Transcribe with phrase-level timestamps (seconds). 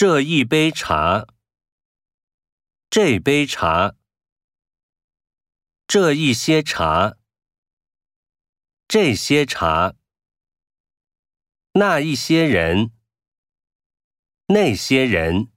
[0.00, 1.26] 这一杯茶
[2.88, 3.96] 这杯茶
[5.86, 7.18] 这一些茶
[8.88, 9.96] 这些茶
[11.72, 12.92] 那一些人
[14.46, 15.52] 那些人